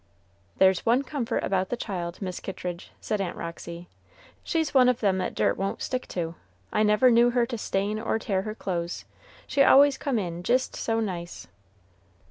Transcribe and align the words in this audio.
"There's 0.57 0.83
one 0.83 1.03
comfort 1.03 1.43
about 1.43 1.69
the 1.69 1.77
child, 1.77 2.23
Miss 2.23 2.39
Kittridge," 2.39 2.91
said 2.99 3.21
Aunt 3.21 3.37
Roxy: 3.37 3.87
"she's 4.43 4.73
one 4.73 4.89
of 4.89 4.99
them 4.99 5.19
that 5.19 5.35
dirt 5.35 5.57
won't 5.57 5.83
stick 5.83 6.07
to. 6.07 6.33
I 6.73 6.81
never 6.81 7.11
knew 7.11 7.29
her 7.29 7.45
to 7.45 7.55
stain 7.59 7.99
or 7.99 8.17
tear 8.17 8.41
her 8.41 8.55
clothes, 8.55 9.05
she 9.45 9.61
always 9.61 9.99
come 9.99 10.17
in 10.17 10.41
jist 10.41 10.75
so 10.75 11.01
nice." 11.01 11.45